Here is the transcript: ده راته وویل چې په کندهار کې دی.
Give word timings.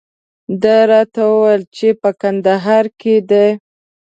ده 0.61 0.77
راته 0.91 1.21
وویل 1.31 1.63
چې 1.75 1.87
په 2.01 2.09
کندهار 2.21 2.85
کې 2.99 3.15
دی. 3.29 3.47